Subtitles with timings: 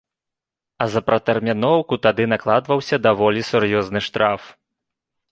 [0.83, 4.41] А за пратэрміноўку тады накладваўся даволі сур'ёзны штраф.